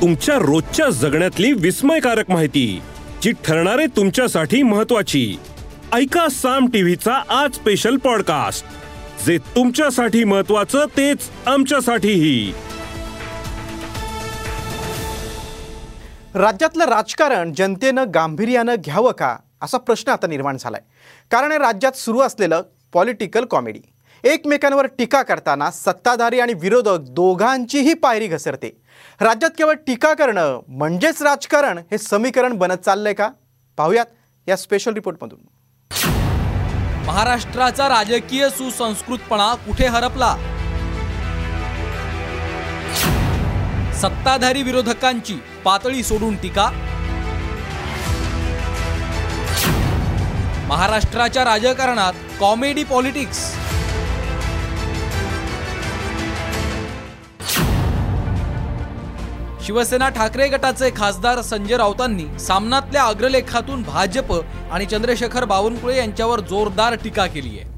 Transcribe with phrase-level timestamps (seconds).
[0.00, 2.82] तुमच्या रोजच्या जगण्यातली विस्मयकारक माहिती
[3.22, 5.36] जी ठरणारे तुमच्यासाठी महत्वाची
[5.92, 8.66] ऐका साम टीव्हीचा आज स्पेशल पॉडकास्ट
[9.26, 12.52] जे तुमच्यासाठी महत्वाचं तेच आमच्यासाठीही.
[16.34, 19.36] राज्यातलं राजकारण जनतेनं गांभीर्यानं घ्यावं का?
[19.62, 20.80] असा प्रश्न आता निर्माण झालाय.
[21.30, 22.62] कारण राज्यात सुरू असलेलं
[22.92, 23.80] पॉलिटिकल कॉमेडी
[24.24, 28.70] एकमेकांवर टीका करताना सत्ताधारी आणि विरोधक दोघांचीही पायरी घसरते.
[29.20, 33.28] राज्यात केवळ टीका करणं म्हणजेच राजकारण हे समीकरण बनत चाललंय का?
[33.78, 34.06] पाहूयात
[34.46, 35.38] या स्पेशल रिपोर्टमधून
[37.06, 40.34] महाराष्ट्राचा राजकीय सुसंस्कृतपणा कुठे हरपला?
[44.00, 46.68] सत्ताधारी विरोधकांची पातळी सोडून टीका?
[50.68, 53.38] महाराष्ट्राच्या राजकारणात कॉमेडी पॉलिटिक्स
[59.70, 64.32] शिवसेना ठाकरे गटाचे खासदार संजय राऊतांनी सामनातल्या अग्रलेखातून भाजप
[64.72, 67.68] आणि चंद्रशेखर बावनकुळे यांच्यावर जोरदार टीका केली आहे.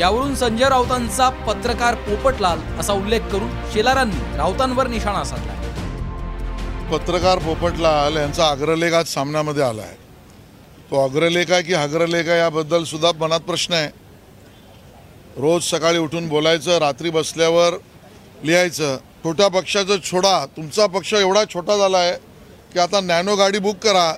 [0.00, 5.54] यावरून संजय राऊतांचा पत्रकार पोपटलाल असा उल्लेख करून शेलारांनी राऊतांवर निशाणा साधला.
[6.92, 9.96] पत्रकार पोपटलाल यांचा अग्रलेख आज सामन्यामध्ये आला आहे
[10.90, 13.88] तो अग्रलेख आहे की अग्रलेख आहे याबद्दल सुद्धा मनात प्रश्न आहे.
[15.38, 17.76] रोज सकाळी उठून बोलायचं रात्री बसल्यावर
[18.44, 18.96] लिहायचं
[19.26, 20.44] छोट्या पक्षाचं छोडा.
[20.56, 22.12] तुमचा पक्ष एवढा छोटा झाला आहे
[22.72, 24.12] की आता नॅनो गाडी बुक करा.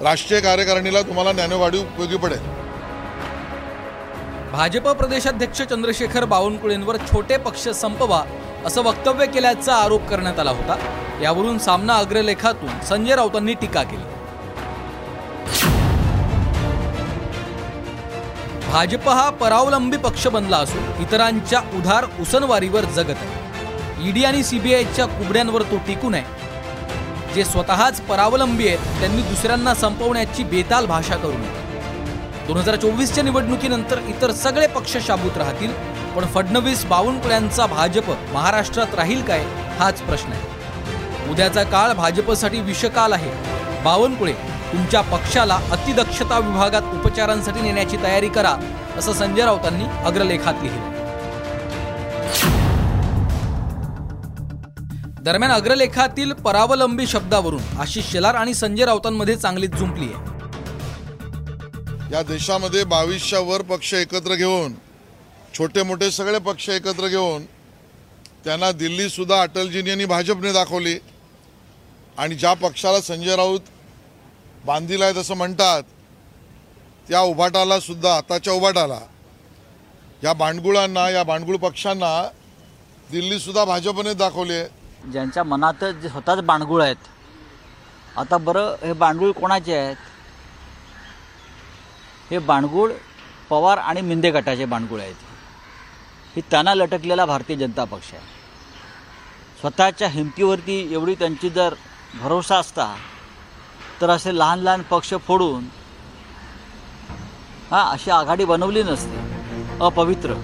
[0.00, 2.40] राष्ट्रीय कार्यकारिणीला तुम्हाला नॅनो गाडी उपयोगी पडेल.
[4.52, 8.22] भाजप प्रदेशाध्यक्ष चंद्रशेखर बावनकुळेंवर छोटे पक्ष संपवा
[8.66, 10.76] असं वक्तव्य केल्याचा आरोप करण्यात आला होता.
[11.22, 14.04] यावरून सामना अग्रलेखातून संजय राऊतांनी टीका केली.
[18.70, 23.41] भाजप हा परावलंबी पक्ष बनला असून इतरांच्या उधार उसनवारीवर जगत आहे.
[24.02, 26.40] ईडी आणि सीबीआयच्या कुबड्यांवर तो टिकून आहे
[27.34, 31.60] जे स्वतःच परावलंबी आहेत त्यांनी दुसऱ्यांना संपवण्याची बेताल भाषा करू नये.
[32.46, 35.72] दोन हजार चोवीसच्या निवडणुकीनंतर इतर सगळे पक्ष शाबूत राहतील
[36.16, 39.44] पण फडणवीस बावनकुळ्यांचा भाजप महाराष्ट्रात राहील काय
[39.78, 41.30] हाच प्रश्न आहे.
[41.30, 43.30] उद्याचा काळ भाजपसाठी विषकाल आहे.
[43.84, 44.32] बावनकुळे
[44.72, 48.54] तुमच्या पक्षाला अतिदक्षता विभागात उपचारांसाठी नेण्याची तयारी करा
[48.98, 50.91] असं संजय राऊतांनी अग्रलेखात लिहिलं.
[55.26, 60.30] दरम्यान अग्रलेखातील परावलंबी शब्दावरून आशिष शेलार आणि संजय राऊतांमध्ये चांगलीच जुंपली आहे.
[62.12, 64.72] या देशामध्ये बावीसच्या वर पक्ष एकत्र घेऊन
[65.58, 67.44] छोटे मोठे सगळे पक्ष एकत्र घेऊन
[68.44, 70.96] त्यांना दिल्लीसुद्धा अटलजींनी आणि भाजपने दाखवली.
[72.18, 73.70] आणि ज्या पक्षाला संजय राऊत
[74.64, 75.82] बांधील आहे असं म्हणतात
[77.08, 79.00] त्या उभाटाला सुद्धा आताच्या उभाटाला
[80.24, 82.22] या भांडगुळांना या भांडगुळ पक्षांना
[83.10, 84.81] दिल्लीसुद्धा भाजपने दाखवली आहे.
[85.10, 86.96] ज्यांच्या मनात जे स्वतःच बांडगुळ आहेत.
[88.16, 89.96] आता बरं हे बांडगुळ कोणाचे आहेत?
[92.30, 92.92] हे बांडगुळ
[93.48, 95.14] पवार आणि मिंदे गटाचे बांडगुळ आहेत.
[96.36, 98.22] ही त्यांना लटकलेला भारतीय जनता पक्ष आहे.
[99.60, 101.74] स्वतःच्या हिमतीवरती एवढी त्यांची जर
[102.20, 102.94] भरोसा असता
[104.00, 105.64] तर असे लहान लहान पक्ष फोडून
[107.70, 109.20] हां अशी आघाडी बनवली नसते.
[109.80, 110.34] अपवित्र.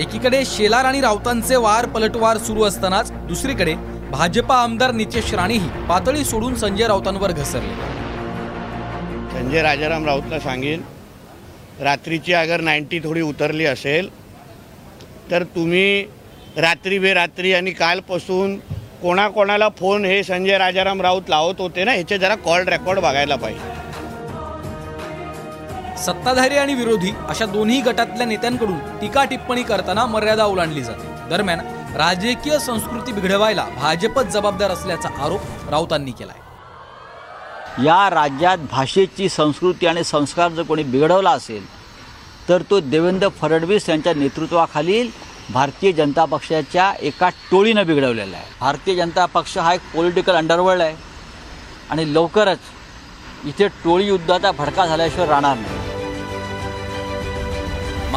[0.00, 3.74] एकीकडे शेलार आणि राऊतांचे वार पलटवार सुरू असतानाच दुसरीकडे
[4.10, 7.74] भाजपा आमदार नितेश राणेही पातळी सोडून संजय राऊतांवर घसरले.
[9.32, 10.82] संजय राजाराम राऊतला सांगेन
[11.82, 14.08] रात्रीची अगर नाईन्टी थोडी उतरली असेल
[15.30, 16.04] तर तुम्ही
[16.56, 18.56] रात्री बेरात्री आणि कालपासून
[19.02, 23.75] कोणाकोणाला फोन हे संजय राजाराम राऊत लावत होते ना ह्याचे जरा कॉल रेकॉर्ड बघायला पाहिजे.
[26.06, 31.14] सत्ताधारी आणि विरोधी अशा दोन्ही गटातल्या नेत्यांकडून टीका टिप्पणी करताना मर्यादा ओलांडली जाते.
[31.30, 31.60] दरम्यान
[31.96, 36.44] राजकीय संस्कृती बिघडवायला भाजपच जबाबदार असल्याचा आरोप राऊतांनी केलाय.
[37.84, 41.64] या राज्यात भाषेची संस्कृती आणि संस्कार जर कोणी बिघडवला असेल
[42.48, 45.10] तर तो देवेंद्र फडणवीस यांच्या नेतृत्वाखालील
[45.52, 48.46] भारतीय जनता पक्षाच्या एका टोळीनं बिघडवलेला आहे.
[48.60, 50.96] भारतीय जनता पक्ष हा एक पॉलिटिकल अंडरवर्ल्ड आहे.
[51.90, 52.58] आणि लवकरच
[53.44, 55.75] इथे टोळी युद्धाचा भडका झाल्याशिवाय राहणार नाही.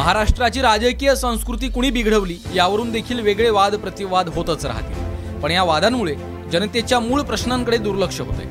[0.00, 5.40] महाराष्ट्राची राजकीय संस्कृती कुणी बिघडवली यावरून देखील वेगळे वाद प्रतिवाद होतच राहतील.
[5.40, 6.14] पण या वादांमुळे
[6.52, 8.44] जनतेच्या मूळ प्रश्नांकडे दुर्लक्ष होते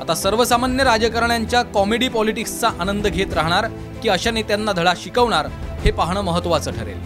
[0.00, 3.66] आता सर्वसामान्य राजकारण्यांच्या कॉमेडी पॉलिटिक्सचा आनंद घेत राहणार
[4.02, 5.46] की अशा नेत्यांना धडा शिकवणार
[5.84, 6.98] हे पाहणं महत्वाचं ठरेल.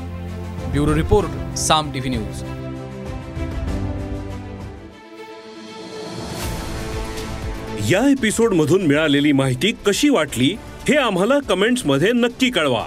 [0.71, 2.43] Bureau report Saam TV news.
[7.93, 10.57] या एपिसोडमधून मिळालेली माहिती कशी वाटली
[10.89, 12.87] हे आम्हाला कमेंट्समध्ये नक्की कळवा.